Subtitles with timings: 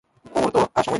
[0.25, 0.89] কুমুর তো আর সময় নেই।